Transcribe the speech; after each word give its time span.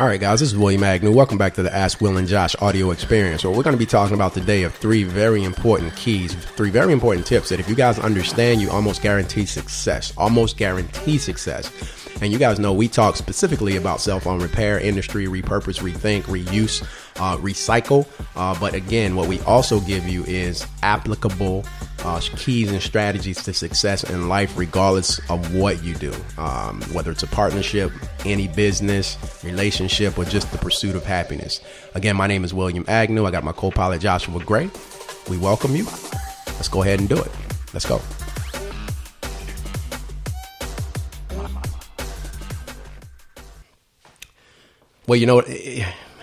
All 0.00 0.06
right, 0.06 0.18
guys, 0.18 0.40
this 0.40 0.50
is 0.50 0.56
William 0.56 0.82
Agnew. 0.82 1.12
Welcome 1.12 1.36
back 1.36 1.52
to 1.56 1.62
the 1.62 1.74
Ask 1.74 2.00
Will 2.00 2.16
and 2.16 2.26
Josh 2.26 2.56
audio 2.62 2.90
experience. 2.90 3.44
Where 3.44 3.54
we're 3.54 3.62
going 3.62 3.76
to 3.76 3.78
be 3.78 3.84
talking 3.84 4.14
about 4.14 4.32
today 4.32 4.62
of 4.62 4.74
three 4.74 5.04
very 5.04 5.44
important 5.44 5.94
keys, 5.94 6.34
three 6.34 6.70
very 6.70 6.94
important 6.94 7.26
tips 7.26 7.50
that 7.50 7.60
if 7.60 7.68
you 7.68 7.74
guys 7.74 7.98
understand, 7.98 8.62
you 8.62 8.70
almost 8.70 9.02
guarantee 9.02 9.44
success. 9.44 10.14
Almost 10.16 10.56
guarantee 10.56 11.18
success. 11.18 11.70
And 12.22 12.32
you 12.32 12.38
guys 12.38 12.58
know 12.58 12.72
we 12.72 12.88
talk 12.88 13.16
specifically 13.16 13.76
about 13.76 14.00
cell 14.00 14.20
phone 14.20 14.40
repair 14.40 14.80
industry, 14.80 15.26
repurpose, 15.26 15.82
rethink, 15.82 16.22
reuse, 16.22 16.82
uh, 17.16 17.36
recycle. 17.36 18.06
Uh, 18.36 18.58
but 18.58 18.72
again, 18.72 19.16
what 19.16 19.28
we 19.28 19.38
also 19.40 19.80
give 19.80 20.08
you 20.08 20.24
is 20.24 20.66
applicable 20.82 21.66
uh, 22.04 22.20
keys 22.36 22.70
and 22.70 22.82
strategies 22.82 23.42
to 23.44 23.52
success 23.52 24.04
in 24.04 24.28
life, 24.28 24.56
regardless 24.56 25.18
of 25.30 25.54
what 25.54 25.82
you 25.82 25.94
do, 25.94 26.12
um, 26.38 26.80
whether 26.92 27.10
it's 27.10 27.22
a 27.22 27.26
partnership, 27.26 27.92
any 28.24 28.48
business, 28.48 29.16
relationship, 29.44 30.18
or 30.18 30.24
just 30.24 30.50
the 30.52 30.58
pursuit 30.58 30.94
of 30.94 31.04
happiness. 31.04 31.60
Again, 31.94 32.16
my 32.16 32.26
name 32.26 32.44
is 32.44 32.54
William 32.54 32.84
Agnew. 32.88 33.26
I 33.26 33.30
got 33.30 33.44
my 33.44 33.52
co 33.52 33.70
pilot 33.70 34.00
Joshua 34.00 34.42
Gray. 34.44 34.70
We 35.28 35.38
welcome 35.38 35.76
you. 35.76 35.84
Let's 36.46 36.68
go 36.68 36.82
ahead 36.82 37.00
and 37.00 37.08
do 37.08 37.16
it. 37.16 37.30
Let's 37.72 37.86
go. 37.86 38.00
Well, 45.06 45.18
you 45.18 45.26
know? 45.26 45.42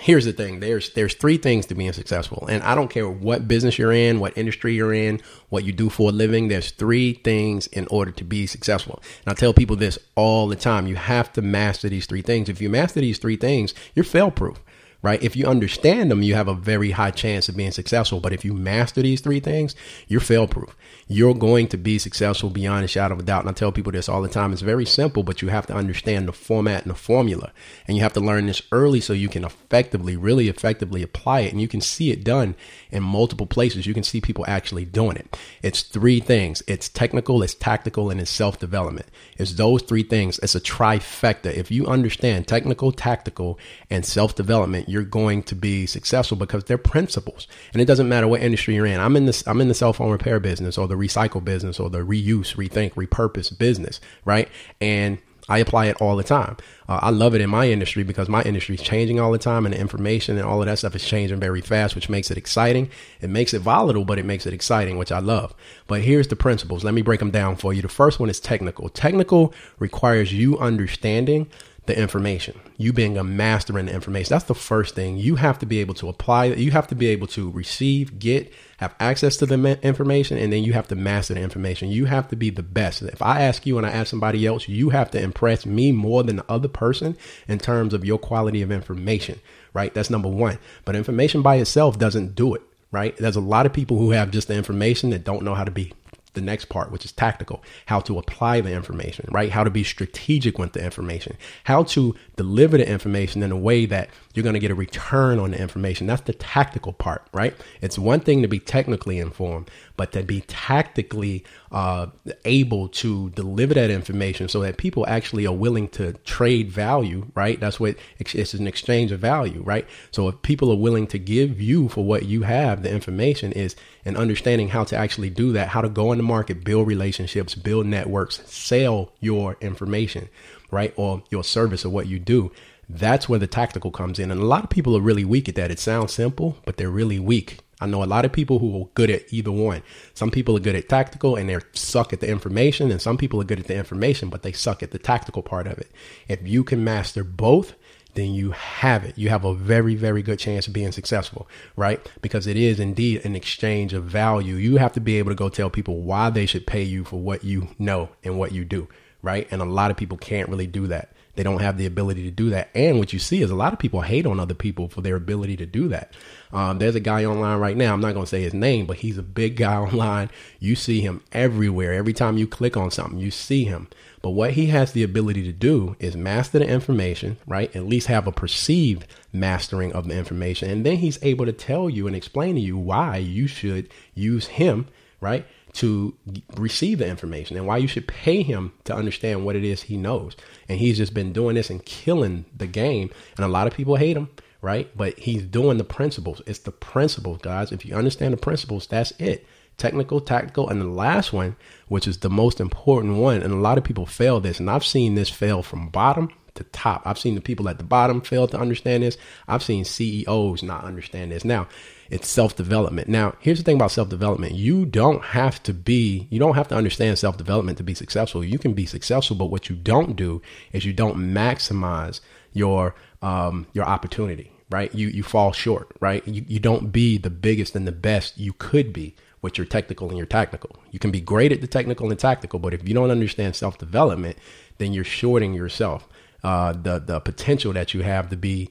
Here's 0.08 0.24
the 0.24 0.32
thing. 0.32 0.62
There's 0.62 0.92
there's 0.92 1.16
three 1.16 1.36
things 1.36 1.66
to 1.66 1.76
being 1.76 1.92
successful, 1.92 2.48
and 2.50 2.64
I 2.64 2.76
don't 2.76 2.90
care 2.90 3.10
what 3.10 3.46
business 3.46 3.78
you're 3.78 3.92
in, 3.92 4.22
what 4.22 4.38
industry 4.38 4.74
you're 4.74 4.94
in, 4.94 5.20
what 5.50 5.66
you 5.66 5.74
do 5.74 5.90
for 5.90 6.12
a 6.12 6.14
living. 6.14 6.48
There's 6.48 6.72
three 6.72 7.16
things 7.16 7.68
in 7.68 7.88
order 7.92 8.12
to 8.12 8.24
be 8.24 8.48
successful. 8.48 9.04
And 9.26 9.34
I 9.34 9.36
tell 9.36 9.54
people 9.54 9.76
this 9.76 10.00
all 10.16 10.48
the 10.48 10.56
time. 10.56 10.88
You 10.88 10.96
have 10.96 11.34
to 11.34 11.42
master 11.42 11.90
these 11.90 12.06
three 12.06 12.22
things. 12.22 12.48
If 12.48 12.62
you 12.62 12.70
master 12.70 13.02
these 13.02 13.18
three 13.18 13.36
things, 13.36 13.74
you're 13.96 14.06
fail 14.06 14.32
proof 14.32 14.62
right? 15.08 15.24
If 15.24 15.38
you 15.38 15.46
understand 15.46 16.12
them, 16.12 16.22
you 16.22 16.36
have 16.36 16.50
a 16.50 16.54
very 16.54 16.92
high 16.92 17.12
chance 17.12 17.48
of 17.48 17.56
being 17.56 17.72
successful. 17.72 18.20
But 18.20 18.34
if 18.34 18.44
you 18.44 18.54
master 18.54 19.02
these 19.02 19.22
three 19.22 19.40
things, 19.40 19.74
you're 20.10 20.20
fail 20.20 20.48
proof. 20.48 20.76
You're 21.08 21.34
going 21.34 21.68
to 21.70 21.78
be 21.78 21.98
successful 21.98 22.50
beyond 22.50 22.84
a 22.84 22.90
shadow 22.90 23.14
of 23.14 23.22
a 23.22 23.24
doubt. 23.24 23.44
And 23.44 23.50
I 23.50 23.54
tell 23.54 23.72
people 23.72 23.94
this 23.94 24.10
all 24.10 24.22
the 24.22 24.28
time. 24.28 24.52
It's 24.52 24.62
very 24.62 24.86
simple, 24.86 25.24
but 25.24 25.42
you 25.42 25.48
have 25.48 25.66
to 25.68 25.74
understand 25.74 26.28
the 26.28 26.34
format 26.34 26.82
and 26.84 26.92
the 26.92 26.96
formula. 26.96 27.54
And 27.88 27.96
you 27.96 28.04
have 28.04 28.12
to 28.14 28.20
learn 28.20 28.48
this 28.48 28.62
early 28.74 29.00
so 29.00 29.14
you 29.14 29.30
can 29.30 29.46
effectively, 29.46 30.18
really 30.18 30.50
effectively 30.50 31.02
apply 31.02 31.42
it. 31.42 31.54
And 31.54 31.62
you 31.62 31.70
can 31.70 31.80
see 31.80 32.12
it 32.12 32.26
done 32.26 32.56
in 32.92 33.02
multiple 33.02 33.48
places. 33.48 33.86
You 33.86 33.94
can 33.94 34.04
see 34.04 34.20
people 34.20 34.44
actually 34.46 34.84
doing 34.84 35.16
it. 35.16 35.38
It's 35.64 35.84
three 35.84 36.20
things. 36.20 36.62
It's 36.68 36.90
technical, 36.90 37.42
it's 37.44 37.56
tactical, 37.56 38.10
and 38.10 38.20
it's 38.20 38.30
self 38.30 38.60
development. 38.60 39.08
It's 39.38 39.54
those 39.54 39.84
three 39.84 40.04
things. 40.04 40.38
It's 40.40 40.56
a 40.56 40.60
trifecta. 40.60 41.54
If 41.54 41.72
you 41.72 41.88
understand 41.88 42.46
technical, 42.48 42.92
tactical, 42.92 43.58
and 43.90 44.06
self 44.06 44.36
development, 44.36 44.90
you're 44.90 44.97
going 45.04 45.44
to 45.44 45.56
be 45.56 45.86
successful 45.86 46.38
because 46.38 46.66
they're 46.66 46.78
principles. 46.78 47.48
And 47.74 47.82
it 47.82 47.86
doesn't 47.86 48.10
matter 48.10 48.28
what 48.28 48.42
industry 48.42 48.76
you're 48.76 48.86
in. 48.86 49.00
I'm 49.00 49.16
in 49.16 49.26
this, 49.26 49.46
I'm 49.48 49.62
in 49.62 49.68
the 49.68 49.74
cell 49.74 49.94
phone 49.94 50.12
repair 50.12 50.40
business 50.40 50.78
or 50.78 50.88
the 50.88 50.96
recycle 50.96 51.44
business 51.44 51.80
or 51.80 51.90
the 51.90 52.00
reuse, 52.00 52.56
rethink, 52.56 52.94
repurpose 52.94 53.58
business, 53.58 54.00
right? 54.26 54.50
And 54.82 55.20
I 55.50 55.60
apply 55.60 55.86
it 55.86 56.02
all 56.02 56.16
the 56.18 56.24
time. 56.24 56.58
Uh, 56.90 57.00
I 57.02 57.10
love 57.10 57.34
it 57.34 57.42
in 57.42 57.50
my 57.50 57.70
industry 57.70 58.04
because 58.04 58.28
my 58.28 58.42
industry 58.44 58.76
is 58.76 58.82
changing 58.82 59.20
all 59.20 59.32
the 59.32 59.38
time 59.38 59.66
and 59.66 59.74
the 59.74 59.80
information 59.80 60.38
and 60.38 60.46
all 60.46 60.62
of 60.62 60.66
that 60.68 60.80
stuff 60.80 60.96
is 60.96 61.06
changing 61.06 61.40
very 61.40 61.62
fast, 61.62 61.96
which 61.96 62.10
makes 62.10 62.30
it 62.30 62.38
exciting. 62.38 62.90
It 63.22 63.30
makes 63.30 63.54
it 63.54 63.60
volatile, 63.60 64.04
but 64.04 64.20
it 64.20 64.26
makes 64.26 64.46
it 64.46 64.54
exciting, 64.54 64.98
which 64.98 65.12
I 65.12 65.20
love. 65.20 65.56
But 65.88 66.02
here's 66.02 66.28
the 66.28 66.36
principles. 66.36 66.84
Let 66.84 66.94
me 66.94 67.02
break 67.02 67.20
them 67.20 67.32
down 67.32 67.56
for 67.56 67.74
you. 67.74 67.82
The 67.82 67.88
first 67.88 68.20
one 68.20 68.30
is 68.30 68.40
technical. 68.40 68.90
Technical 68.90 69.54
requires 69.80 70.34
you 70.34 70.58
understanding 70.60 71.50
the 71.88 71.98
information, 71.98 72.60
you 72.78 72.94
being 72.94 73.18
a 73.18 73.24
master 73.24 73.80
in 73.80 73.88
the 73.88 73.94
information. 73.94 74.30
That's 74.34 74.46
the 74.46 74.54
first 74.56 74.94
thing. 74.94 75.18
You 75.18 75.36
have 75.36 75.58
to 75.60 75.66
be 75.66 75.80
able 75.80 75.96
to 75.96 76.10
apply 76.10 76.46
You 76.46 76.72
have 76.72 76.88
to 76.88 76.96
be 76.96 77.08
able 77.08 77.28
to 77.28 77.50
receive, 77.50 78.20
get, 78.20 78.54
have 78.78 78.94
access 79.00 79.38
to 79.38 79.46
the 79.46 79.80
information, 79.82 80.38
and 80.38 80.54
then 80.54 80.64
you 80.64 80.74
have 80.74 80.88
to 80.90 80.96
master 80.96 81.34
the 81.34 81.42
information. 81.42 81.90
You 81.90 82.06
have 82.06 82.28
to 82.30 82.36
be 82.36 82.50
the 82.50 82.64
best. 82.64 83.02
If 83.02 83.22
I 83.22 83.42
ask 83.42 83.66
you 83.66 83.78
and 83.78 83.88
I 83.88 83.92
ask 83.92 84.10
somebody 84.10 84.46
else, 84.46 84.68
you 84.68 84.90
have 84.90 85.10
to 85.12 85.22
impress 85.22 85.66
me 85.66 85.92
more 85.92 86.24
than 86.24 86.36
the 86.36 86.46
other 86.52 86.68
person 86.68 87.18
in 87.48 87.58
terms 87.58 87.94
of 87.94 88.06
your 88.06 88.20
quality 88.20 88.62
of 88.62 88.72
information, 88.72 89.40
right? 89.74 89.94
That's 89.94 90.10
number 90.10 90.30
one. 90.30 90.60
But 90.86 90.96
information 90.96 91.42
by 91.42 91.56
itself 91.56 91.98
doesn't 91.98 92.36
do 92.36 92.54
it 92.54 92.62
right? 92.90 93.18
There's 93.18 93.36
a 93.36 93.42
lot 93.42 93.66
of 93.66 93.74
people 93.74 93.98
who 93.98 94.12
have 94.12 94.32
just 94.32 94.48
the 94.48 94.56
information 94.56 95.10
that 95.10 95.26
don't 95.26 95.44
know 95.44 95.56
how 95.56 95.66
to 95.66 95.72
be 95.72 95.92
the 96.38 96.46
next 96.46 96.66
part, 96.66 96.92
which 96.92 97.04
is 97.04 97.12
tactical, 97.12 97.64
how 97.88 98.00
to 98.02 98.18
apply 98.18 98.62
the 98.62 98.72
information, 98.72 99.28
right? 99.32 99.52
How 99.52 99.64
to 99.64 99.70
be 99.70 99.84
strategic 99.84 100.58
with 100.58 100.74
the 100.74 100.84
information, 100.84 101.36
how 101.66 101.84
to 101.84 102.16
deliver 102.36 102.78
the 102.78 102.90
information 102.90 103.44
in 103.44 103.52
a 103.52 103.58
way 103.58 103.86
that 103.88 104.10
you're 104.34 104.44
going 104.44 104.54
to 104.54 104.60
get 104.60 104.72
a 104.72 104.76
return 104.76 105.40
on 105.40 105.52
the 105.52 105.60
information. 105.60 106.08
That's 106.08 106.22
the 106.22 106.34
tactical 106.34 106.94
part, 106.94 107.28
right? 107.34 107.56
It's 107.82 107.98
one 107.98 108.20
thing 108.20 108.42
to 108.44 108.48
be 108.48 108.60
technically 108.60 109.20
informed, 109.20 109.70
but 109.98 110.12
to 110.12 110.24
be 110.24 110.42
tactically 110.42 111.44
uh, 111.72 112.08
able 112.46 112.88
to 112.88 113.32
deliver 113.32 113.74
that 113.74 113.90
information 113.90 114.48
so 114.48 114.62
that 114.62 114.78
people 114.78 115.06
actually 115.08 115.46
are 115.46 115.54
willing 115.54 115.88
to 115.90 116.14
trade 116.24 116.72
value, 116.72 117.26
right? 117.36 117.60
That's 117.60 117.80
what 117.80 117.98
it's 118.20 118.54
an 118.54 118.68
exchange 118.68 119.12
of 119.12 119.20
value, 119.20 119.62
right? 119.64 119.88
So 120.12 120.28
if 120.30 120.42
people 120.44 120.72
are 120.72 120.78
willing 120.78 121.08
to 121.08 121.20
give 121.20 121.60
you 121.60 121.90
for 121.90 122.06
what 122.06 122.26
you 122.26 122.44
have, 122.44 122.84
the 122.84 122.92
information 122.92 123.52
is 123.52 123.76
and 124.06 124.16
understanding 124.16 124.70
how 124.70 124.84
to 124.86 124.96
actually 124.96 125.32
do 125.32 125.52
that, 125.54 125.70
how 125.70 125.82
to 125.82 125.90
go 125.90 126.12
in 126.12 126.18
the 126.20 126.24
market, 126.24 126.64
build 126.64 126.88
relationships, 126.88 127.56
build 127.56 127.88
networks, 127.88 128.42
sell 128.50 129.12
your 129.20 129.58
information, 129.60 130.30
right? 130.72 130.94
Or 130.96 131.24
your 131.32 131.44
service 131.44 131.84
or 131.84 131.90
what 131.90 132.08
you 132.08 132.20
do 132.20 132.52
that's 132.90 133.28
where 133.28 133.38
the 133.38 133.48
tactical 133.48 133.92
comes 133.92 134.18
in. 134.18 134.32
And 134.32 134.40
a 134.40 134.46
lot 134.46 134.64
of 134.64 134.70
people 134.70 134.96
are 134.96 135.02
really 135.02 135.26
weak 135.26 135.50
at 135.50 135.56
that. 135.56 135.72
It 135.72 135.78
sounds 135.80 136.14
simple, 136.14 136.58
but 136.64 136.78
they're 136.78 136.90
really 136.90 137.20
weak. 137.20 137.60
I 137.80 137.86
know 137.86 138.04
a 138.04 138.06
lot 138.06 138.26
of 138.26 138.32
people 138.32 138.60
who 138.60 138.82
are 138.82 138.88
good 138.96 139.10
at 139.12 139.32
either 139.32 139.52
one. 139.52 139.84
Some 140.14 140.32
people 140.32 140.58
are 140.58 140.62
good 140.62 140.76
at 140.76 140.90
tactical 140.90 141.36
and 141.36 141.48
they 141.50 141.58
suck 141.74 142.12
at 142.12 142.22
the 142.22 142.30
information, 142.30 142.90
and 142.90 143.02
some 143.02 143.18
people 143.18 143.40
are 143.40 143.46
good 143.46 143.60
at 143.60 143.68
the 143.68 143.76
information, 143.76 144.30
but 144.30 144.42
they 144.42 144.52
suck 144.52 144.82
at 144.82 144.92
the 144.92 144.98
tactical 144.98 145.44
part 145.44 145.68
of 145.68 145.78
it. 145.78 145.92
If 146.28 146.48
you 146.48 146.64
can 146.64 146.84
master 146.84 147.24
both, 147.24 147.76
then 148.16 148.34
you 148.34 148.50
have 148.52 149.04
it. 149.04 149.16
You 149.16 149.30
have 149.30 149.46
a 149.46 149.54
very, 149.54 149.94
very 149.94 150.24
good 150.24 150.40
chance 150.40 150.66
of 150.66 150.74
being 150.74 150.92
successful, 150.92 151.48
right? 151.76 152.02
Because 152.22 152.48
it 152.48 152.58
is 152.58 152.80
indeed 152.80 153.24
an 153.24 153.36
exchange 153.36 153.94
of 153.94 154.06
value. 154.06 154.56
You 154.56 154.78
have 154.78 154.94
to 154.94 155.00
be 155.00 155.20
able 155.20 155.30
to 155.30 155.36
go 155.36 155.50
tell 155.50 155.70
people 155.70 156.02
why 156.02 156.32
they 156.32 156.48
should 156.48 156.66
pay 156.66 156.82
you 156.82 157.04
for 157.04 157.18
what 157.18 157.44
you 157.44 157.68
know 157.78 158.10
and 158.24 158.40
what 158.40 158.54
you 158.54 158.66
do, 158.66 158.88
right? 159.22 159.48
And 159.52 159.62
a 159.62 159.66
lot 159.66 159.92
of 159.92 159.98
people 159.98 160.18
can't 160.18 160.50
really 160.50 160.66
do 160.66 160.88
that. 160.88 161.12
They 161.38 161.44
don't 161.44 161.62
have 161.62 161.78
the 161.78 161.86
ability 161.86 162.24
to 162.24 162.32
do 162.32 162.50
that. 162.50 162.70
And 162.74 162.98
what 162.98 163.14
you 163.14 163.20
see 163.20 163.44
is 163.44 163.52
a 163.52 163.56
lot 163.56 163.72
of 163.72 163.78
people 163.78 164.02
hate 164.02 164.26
on 164.26 164.40
other 164.40 164.56
people 164.56 164.90
for 164.90 165.02
their 165.02 165.16
ability 165.16 165.56
to 165.58 165.68
do 165.68 165.88
that. 165.90 166.14
Um, 166.52 166.80
there's 166.80 166.96
a 166.96 167.00
guy 167.00 167.26
online 167.26 167.60
right 167.60 167.78
now. 167.78 167.94
I'm 167.94 168.02
not 168.02 168.16
going 168.16 168.26
to 168.26 168.30
say 168.30 168.42
his 168.42 168.56
name, 168.56 168.88
but 168.88 168.98
he's 168.98 169.20
a 169.20 169.24
big 169.24 169.56
guy 169.56 169.76
online. 169.78 170.32
You 170.60 170.76
see 170.76 171.02
him 171.02 171.22
everywhere. 171.32 171.94
Every 171.94 172.12
time 172.12 172.40
you 172.40 172.48
click 172.48 172.76
on 172.76 172.90
something, 172.90 173.20
you 173.20 173.30
see 173.30 173.66
him. 173.66 173.88
But 174.24 174.32
what 174.32 174.54
he 174.54 174.66
has 174.68 174.94
the 174.94 175.04
ability 175.04 175.44
to 175.44 175.54
do 175.54 175.96
is 176.00 176.18
master 176.18 176.58
the 176.58 176.68
information, 176.68 177.38
right? 177.46 177.74
At 177.76 177.86
least 177.86 178.08
have 178.08 178.26
a 178.26 178.32
perceived 178.32 179.06
mastering 179.32 179.94
of 179.94 180.08
the 180.08 180.18
information. 180.18 180.72
And 180.72 180.84
then 180.84 180.98
he's 180.98 181.20
able 181.22 181.46
to 181.46 181.54
tell 181.54 181.88
you 181.88 182.08
and 182.08 182.16
explain 182.16 182.56
to 182.56 182.62
you 182.62 182.80
why 182.80 183.18
you 183.18 183.46
should 183.46 183.90
use 184.16 184.48
him, 184.48 184.88
right? 185.22 185.46
To 185.74 186.16
receive 186.56 187.00
the 187.00 187.08
information 187.08 187.58
and 187.58 187.68
why 187.68 187.78
you 187.78 187.88
should 187.88 188.08
pay 188.08 188.42
him 188.42 188.74
to 188.86 188.96
understand 188.96 189.46
what 189.46 189.56
it 189.56 189.64
is 189.64 189.84
he 189.84 189.98
knows. 189.98 190.36
And 190.68 190.80
he's 190.80 190.98
just 190.98 191.14
been 191.14 191.34
doing 191.34 191.56
this 191.56 191.70
and 191.70 191.84
killing 191.86 192.46
the 192.56 192.68
game. 192.68 193.10
And 193.36 193.46
a 193.46 193.50
lot 193.50 193.68
of 193.68 193.74
people 193.74 193.96
hate 193.96 194.18
him, 194.18 194.30
right? 194.62 194.90
But 194.98 195.20
he's 195.20 195.44
doing 195.44 195.78
the 195.78 195.84
principles. 195.84 196.42
It's 196.46 196.60
the 196.60 196.72
principles, 196.72 197.40
guys. 197.42 197.72
If 197.72 197.86
you 197.86 197.96
understand 197.96 198.34
the 198.34 198.38
principles, 198.38 198.88
that's 198.88 199.12
it. 199.20 199.46
Technical, 199.78 200.20
tactical, 200.20 200.70
and 200.70 200.82
the 200.82 200.86
last 200.86 201.32
one, 201.32 201.56
which 201.88 202.08
is 202.08 202.18
the 202.18 202.32
most 202.32 202.60
important 202.60 203.18
one, 203.18 203.44
and 203.44 203.54
a 203.54 203.58
lot 203.58 203.78
of 203.78 203.84
people 203.84 204.08
fail 204.08 204.40
this, 204.40 204.60
and 204.60 204.72
I've 204.72 204.84
seen 204.84 205.14
this 205.14 205.30
fail 205.30 205.62
from 205.62 205.90
bottom 205.90 206.32
to 206.58 206.64
top. 206.66 207.02
I've 207.06 207.20
seen 207.20 207.36
the 207.36 207.42
people 207.42 207.68
at 207.70 207.78
the 207.78 207.84
bottom 207.84 208.22
fail 208.22 208.48
to 208.48 208.60
understand 208.60 209.04
this. 209.04 209.18
I've 209.48 209.64
seen 209.64 209.86
CEOs 209.86 210.64
not 210.64 210.84
understand 210.84 211.32
this. 211.32 211.46
Now, 211.46 211.68
it's 212.10 212.28
self 212.28 212.56
development. 212.56 213.08
Now, 213.08 213.36
here's 213.40 213.58
the 213.58 213.64
thing 213.64 213.76
about 213.76 213.92
self 213.92 214.10
development. 214.10 214.54
You 214.54 214.86
don't 214.86 215.24
have 215.24 215.62
to 215.64 215.74
be, 215.74 216.28
you 216.30 216.40
don't 216.40 216.56
have 216.56 216.68
to 216.70 216.76
understand 216.76 217.18
self 217.20 217.38
development 217.38 217.78
to 217.80 217.84
be 217.84 217.94
successful. 217.94 218.44
You 218.44 218.60
can 218.60 218.74
be 218.74 218.86
successful, 218.86 219.36
but 219.36 219.48
what 219.48 219.70
you 219.70 219.76
don't 219.76 220.16
do 220.16 220.42
is 220.72 220.86
you 220.86 220.94
don't 220.94 221.18
maximize 221.18 222.20
your, 222.54 222.96
um, 223.22 223.68
your 223.74 223.86
opportunity, 223.86 224.52
right? 224.70 224.94
You, 224.94 225.08
you 225.08 225.24
fall 225.24 225.52
short, 225.52 225.90
right? 226.00 226.28
You, 226.28 226.46
you 226.48 226.60
don't 226.60 226.92
be 226.92 227.18
the 227.18 227.30
biggest 227.30 227.76
and 227.76 227.88
the 227.88 227.92
best 227.92 228.38
you 228.38 228.54
could 228.54 228.94
be 228.94 229.16
with 229.42 229.58
your 229.58 229.66
technical 229.66 230.10
and 230.10 230.18
your 230.18 230.26
tactical. 230.26 230.76
You 230.92 231.00
can 231.00 231.12
be 231.12 231.22
great 231.22 231.52
at 231.52 231.62
the 231.62 231.68
technical 231.68 232.10
and 232.10 232.20
tactical, 232.20 232.60
but 232.60 232.74
if 232.74 232.88
you 232.88 232.94
don't 232.94 233.12
understand 233.12 233.56
self 233.56 233.78
development, 233.78 234.38
then 234.78 234.94
you're 234.94 235.04
shorting 235.04 235.54
yourself, 235.54 236.08
uh, 236.44 236.74
the, 236.74 237.00
the 237.00 237.20
potential 237.20 237.74
that 237.74 237.94
you 237.94 238.02
have 238.02 238.30
to 238.30 238.38
be 238.38 238.70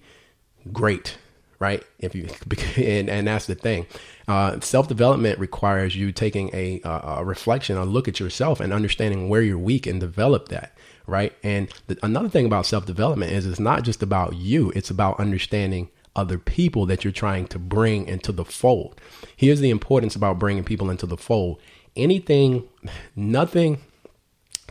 great 0.72 1.18
right? 1.58 1.82
If 1.98 2.14
you 2.14 2.28
and, 2.76 3.08
and 3.08 3.26
that's 3.26 3.46
the 3.46 3.54
thing. 3.54 3.86
Uh, 4.28 4.60
Self 4.60 4.88
development 4.88 5.38
requires 5.38 5.96
you 5.96 6.12
taking 6.12 6.50
a, 6.52 6.80
a 6.84 7.24
reflection, 7.24 7.76
a 7.76 7.84
look 7.84 8.08
at 8.08 8.20
yourself, 8.20 8.60
and 8.60 8.72
understanding 8.72 9.28
where 9.28 9.42
you're 9.42 9.58
weak 9.58 9.86
and 9.86 10.00
develop 10.00 10.48
that, 10.48 10.76
right? 11.06 11.32
And 11.42 11.68
the, 11.86 11.98
another 12.02 12.28
thing 12.28 12.46
about 12.46 12.66
self 12.66 12.86
development 12.86 13.32
is 13.32 13.46
it's 13.46 13.60
not 13.60 13.82
just 13.84 14.02
about 14.02 14.34
you, 14.34 14.72
it's 14.74 14.90
about 14.90 15.18
understanding 15.20 15.88
other 16.14 16.38
people 16.38 16.86
that 16.86 17.04
you're 17.04 17.12
trying 17.12 17.46
to 17.48 17.58
bring 17.58 18.06
into 18.06 18.32
the 18.32 18.44
fold. 18.44 19.00
Here's 19.36 19.60
the 19.60 19.70
importance 19.70 20.16
about 20.16 20.38
bringing 20.38 20.64
people 20.64 20.90
into 20.90 21.06
the 21.06 21.16
fold. 21.16 21.60
Anything, 21.94 22.68
nothing, 23.16 23.78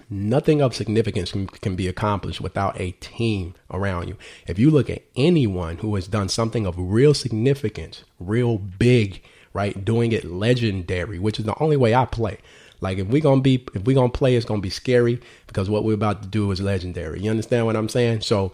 nothing 0.09 0.61
of 0.61 0.75
significance 0.75 1.31
can, 1.31 1.47
can, 1.47 1.75
be 1.75 1.87
accomplished 1.87 2.41
without 2.41 2.79
a 2.79 2.91
team 2.91 3.55
around 3.71 4.07
you. 4.07 4.17
If 4.47 4.59
you 4.59 4.69
look 4.69 4.89
at 4.89 5.03
anyone 5.15 5.77
who 5.77 5.95
has 5.95 6.07
done 6.07 6.29
something 6.29 6.65
of 6.65 6.75
real 6.77 7.13
significance, 7.13 8.03
real 8.19 8.57
big, 8.57 9.23
right, 9.53 9.83
doing 9.83 10.11
it 10.11 10.25
legendary, 10.25 11.19
which 11.19 11.39
is 11.39 11.45
the 11.45 11.61
only 11.61 11.77
way 11.77 11.95
I 11.95 12.05
play. 12.05 12.37
Like 12.81 12.97
if 12.97 13.07
we're 13.07 13.21
gonna 13.21 13.41
be 13.41 13.65
if 13.73 13.83
we're 13.83 13.95
gonna 13.95 14.09
play, 14.09 14.35
it's 14.35 14.45
gonna 14.45 14.61
be 14.61 14.69
scary 14.69 15.19
because 15.47 15.69
what 15.69 15.83
we're 15.83 15.93
about 15.93 16.21
to 16.21 16.27
do 16.27 16.51
is 16.51 16.61
legendary. 16.61 17.21
You 17.21 17.31
understand 17.31 17.65
what 17.65 17.75
I'm 17.75 17.89
saying? 17.89 18.21
So 18.21 18.51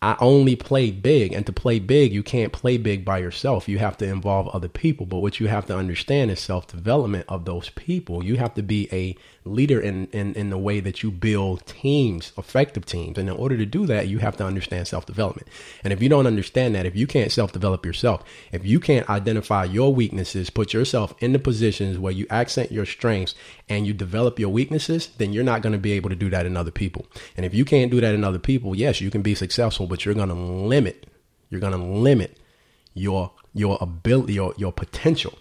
I 0.00 0.16
only 0.20 0.54
play 0.54 0.92
big, 0.92 1.32
and 1.32 1.44
to 1.46 1.52
play 1.52 1.80
big, 1.80 2.12
you 2.12 2.22
can't 2.22 2.52
play 2.52 2.78
big 2.78 3.04
by 3.04 3.18
yourself. 3.18 3.68
You 3.68 3.78
have 3.78 3.96
to 3.96 4.06
involve 4.06 4.46
other 4.48 4.68
people. 4.68 5.06
But 5.06 5.18
what 5.18 5.40
you 5.40 5.48
have 5.48 5.66
to 5.66 5.76
understand 5.76 6.30
is 6.30 6.38
self 6.38 6.68
development 6.68 7.24
of 7.28 7.44
those 7.44 7.70
people. 7.70 8.22
You 8.22 8.36
have 8.36 8.54
to 8.54 8.62
be 8.62 8.88
a 8.92 9.16
leader 9.44 9.80
in, 9.80 10.06
in, 10.12 10.34
in 10.34 10.50
the 10.50 10.58
way 10.58 10.78
that 10.78 11.02
you 11.02 11.10
build 11.10 11.66
teams, 11.66 12.32
effective 12.38 12.86
teams. 12.86 13.18
And 13.18 13.28
in 13.28 13.34
order 13.34 13.56
to 13.56 13.66
do 13.66 13.86
that, 13.86 14.06
you 14.06 14.18
have 14.18 14.36
to 14.36 14.44
understand 14.44 14.86
self 14.86 15.04
development. 15.04 15.48
And 15.82 15.92
if 15.92 16.00
you 16.00 16.08
don't 16.08 16.28
understand 16.28 16.76
that, 16.76 16.86
if 16.86 16.94
you 16.94 17.08
can't 17.08 17.32
self 17.32 17.50
develop 17.50 17.84
yourself, 17.84 18.22
if 18.52 18.64
you 18.64 18.78
can't 18.78 19.08
identify 19.10 19.64
your 19.64 19.92
weaknesses, 19.92 20.48
put 20.48 20.72
yourself 20.72 21.12
in 21.18 21.32
the 21.32 21.40
positions 21.40 21.98
where 21.98 22.12
you 22.12 22.26
accent 22.30 22.70
your 22.70 22.86
strengths 22.86 23.34
and 23.68 23.84
you 23.84 23.92
develop 23.92 24.38
your 24.38 24.50
weaknesses, 24.50 25.08
then 25.18 25.32
you're 25.32 25.42
not 25.42 25.62
going 25.62 25.72
to 25.72 25.78
be 25.78 25.92
able 25.92 26.10
to 26.10 26.16
do 26.16 26.30
that 26.30 26.46
in 26.46 26.56
other 26.56 26.70
people. 26.70 27.06
And 27.36 27.44
if 27.44 27.52
you 27.52 27.64
can't 27.64 27.90
do 27.90 28.00
that 28.00 28.14
in 28.14 28.22
other 28.22 28.38
people, 28.38 28.76
yes, 28.76 29.00
you 29.00 29.10
can 29.10 29.22
be 29.22 29.34
successful, 29.34 29.87
but 29.88 30.04
you're 30.04 30.14
going 30.14 30.28
to 30.28 30.34
limit, 30.34 31.06
you're 31.50 31.60
going 31.60 31.72
to 31.72 31.78
limit 31.78 32.38
your, 32.94 33.32
your 33.54 33.78
ability, 33.80 34.34
your, 34.34 34.54
your 34.56 34.72
potential. 34.72 35.38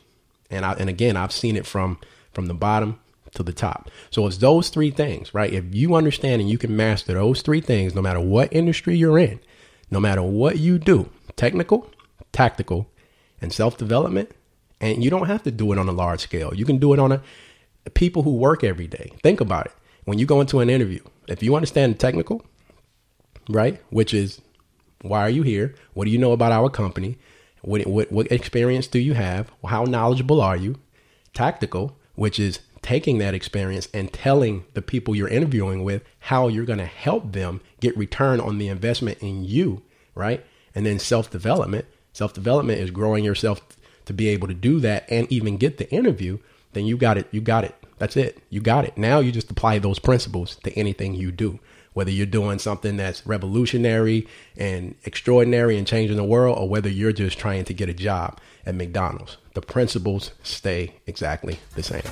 And 0.50 0.66
I, 0.66 0.74
and 0.74 0.90
again, 0.90 1.18
I've 1.18 1.32
seen 1.32 1.56
it 1.56 1.66
from, 1.66 2.00
from 2.32 2.48
the 2.48 2.54
bottom 2.54 3.00
to 3.36 3.44
the 3.44 3.54
top. 3.54 3.90
So 4.10 4.26
it's 4.28 4.38
those 4.38 4.70
three 4.70 4.92
things, 4.92 5.34
right? 5.34 5.52
If 5.52 5.74
you 5.74 5.96
understand 5.96 6.42
and 6.42 6.50
you 6.50 6.58
can 6.58 6.76
master 6.76 7.14
those 7.14 7.42
three 7.42 7.62
things, 7.62 7.94
no 7.94 8.02
matter 8.02 8.20
what 8.20 8.52
industry 8.54 8.96
you're 8.98 9.20
in, 9.20 9.40
no 9.92 10.00
matter 10.00 10.22
what 10.22 10.58
you 10.58 10.80
do, 10.80 11.10
technical, 11.36 11.90
tactical, 12.32 12.90
and 13.42 13.54
self 13.54 13.78
development, 13.78 14.32
and 14.80 15.04
you 15.04 15.10
don't 15.10 15.28
have 15.28 15.44
to 15.44 15.52
do 15.52 15.72
it 15.72 15.80
on 15.80 15.88
a 15.88 15.92
large 15.92 16.22
scale. 16.22 16.54
You 16.54 16.66
can 16.66 16.78
do 16.78 16.94
it 16.94 17.00
on 17.00 17.12
a 17.12 17.22
people 17.94 18.24
who 18.24 18.36
work 18.36 18.64
every 18.64 18.88
day. 18.88 19.12
Think 19.24 19.42
about 19.42 19.68
it. 19.68 19.72
When 20.06 20.20
you 20.20 20.26
go 20.26 20.42
into 20.42 20.60
an 20.60 20.70
interview, 20.70 21.04
if 21.28 21.44
you 21.44 21.56
understand 21.56 21.94
the 21.94 21.98
technical, 21.98 22.46
right, 23.50 23.82
which 23.90 24.14
is 24.14 24.42
why 25.02 25.22
are 25.22 25.30
you 25.30 25.44
here? 25.44 25.76
What 25.94 26.06
do 26.06 26.12
you 26.12 26.18
know 26.18 26.32
about 26.32 26.52
our 26.52 26.70
company? 26.70 27.18
What, 27.62 27.86
what, 27.86 28.12
what 28.12 28.32
experience 28.32 28.88
do 28.88 29.00
you 29.00 29.14
have? 29.14 29.52
How 29.66 29.84
knowledgeable 29.84 30.42
are 30.42 30.58
you? 30.58 30.76
Tactical, 31.34 31.98
which 32.16 32.40
is 32.40 32.60
taking 32.82 33.18
that 33.18 33.34
experience 33.34 33.90
and 33.94 34.12
telling 34.14 34.66
the 34.74 34.82
people 34.82 35.16
you're 35.16 35.28
interviewing 35.28 35.84
with 35.84 36.04
how 36.20 36.48
you're 36.48 36.66
going 36.66 36.80
to 36.80 36.86
help 36.86 37.34
them 37.34 37.62
get 37.80 37.98
return 37.98 38.40
on 38.40 38.58
the 38.58 38.68
investment 38.68 39.18
in 39.20 39.44
you, 39.44 39.82
right? 40.16 40.46
And 40.74 40.86
then 40.86 41.00
self 41.00 41.30
development. 41.30 41.86
Self 42.14 42.34
development 42.34 42.80
is 42.80 42.92
growing 42.92 43.24
yourself 43.24 43.62
to 44.06 44.14
be 44.14 44.30
able 44.30 44.48
to 44.48 44.54
do 44.54 44.80
that 44.80 45.06
and 45.10 45.32
even 45.32 45.58
get 45.58 45.78
the 45.78 45.92
interview. 45.92 46.40
Then 46.74 46.86
you 46.86 46.98
got 46.98 47.18
it. 47.18 47.28
You 47.32 47.42
got 47.42 47.64
it. 47.64 47.76
That's 47.98 48.16
it. 48.16 48.42
You 48.50 48.62
got 48.62 48.86
it. 48.86 48.98
Now 48.98 49.20
you 49.20 49.32
just 49.32 49.52
apply 49.52 49.80
those 49.80 50.00
principles 50.00 50.56
to 50.64 50.72
anything 50.74 51.14
you 51.14 51.32
do. 51.32 51.60
Whether 51.98 52.12
you're 52.12 52.28
doing 52.28 52.60
something 52.60 52.98
that's 52.98 53.26
revolutionary 53.26 54.28
and 54.56 54.94
extraordinary 55.04 55.80
and 55.80 55.88
changing 55.88 56.18
the 56.18 56.24
world, 56.24 56.56
or 56.56 56.70
whether 56.70 56.88
you're 56.88 57.12
just 57.12 57.40
trying 57.40 57.66
to 57.66 57.74
get 57.74 57.90
a 57.90 57.94
job 57.96 58.40
at 58.68 58.76
McDonald's, 58.76 59.38
the 59.56 59.62
principles 59.64 60.30
stay 60.44 60.94
exactly 61.08 61.58
the 61.74 61.82
same. 61.82 62.04